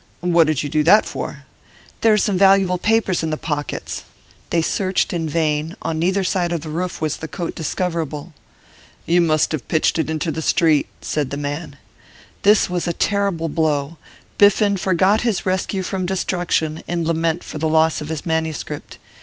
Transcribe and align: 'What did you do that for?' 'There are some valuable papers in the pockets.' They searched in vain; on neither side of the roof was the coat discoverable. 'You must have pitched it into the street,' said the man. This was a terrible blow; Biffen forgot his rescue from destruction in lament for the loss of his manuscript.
'What 0.21 0.47
did 0.47 0.63
you 0.63 0.67
do 0.67 0.81
that 0.85 1.05
for?' 1.05 1.43
'There 2.01 2.13
are 2.13 2.17
some 2.17 2.35
valuable 2.35 2.79
papers 2.79 3.21
in 3.21 3.29
the 3.29 3.37
pockets.' 3.37 4.01
They 4.49 4.63
searched 4.63 5.13
in 5.13 5.29
vain; 5.29 5.75
on 5.83 5.99
neither 5.99 6.23
side 6.23 6.51
of 6.51 6.61
the 6.61 6.71
roof 6.71 7.01
was 7.01 7.17
the 7.17 7.27
coat 7.27 7.53
discoverable. 7.53 8.33
'You 9.05 9.21
must 9.21 9.51
have 9.51 9.67
pitched 9.67 9.99
it 9.99 10.09
into 10.09 10.31
the 10.31 10.41
street,' 10.41 10.89
said 11.01 11.29
the 11.29 11.37
man. 11.37 11.77
This 12.41 12.67
was 12.67 12.87
a 12.87 12.93
terrible 12.93 13.47
blow; 13.47 13.97
Biffen 14.39 14.75
forgot 14.75 15.21
his 15.21 15.45
rescue 15.45 15.83
from 15.83 16.07
destruction 16.07 16.81
in 16.87 17.05
lament 17.05 17.43
for 17.43 17.59
the 17.59 17.69
loss 17.69 18.01
of 18.01 18.09
his 18.09 18.25
manuscript. 18.25 18.97